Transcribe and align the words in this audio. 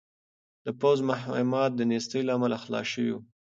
د 0.65 0.67
پوځ 0.79 0.97
مهمات 1.09 1.71
د 1.75 1.81
نېستۍ 1.89 2.21
له 2.25 2.31
امله 2.37 2.57
خلاص 2.63 2.85
شوي 2.93 3.11
وو. 3.13 3.21